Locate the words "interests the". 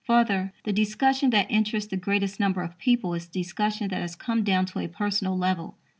1.51-1.95